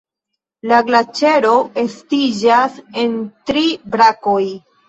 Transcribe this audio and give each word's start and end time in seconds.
La 0.71 0.79
glaĉero 0.87 1.51
estiĝas 1.83 2.81
en 3.05 3.17
tri 3.51 3.67
brakoj. 3.95 4.43